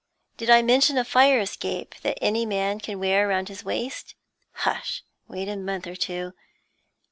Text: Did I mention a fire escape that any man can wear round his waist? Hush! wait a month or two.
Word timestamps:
Did 0.35 0.49
I 0.49 0.63
mention 0.63 0.97
a 0.97 1.05
fire 1.05 1.39
escape 1.39 1.93
that 2.01 2.17
any 2.23 2.43
man 2.43 2.79
can 2.79 2.97
wear 2.99 3.27
round 3.27 3.49
his 3.49 3.63
waist? 3.63 4.15
Hush! 4.65 5.03
wait 5.27 5.47
a 5.47 5.55
month 5.55 5.85
or 5.85 5.95
two. 5.95 6.33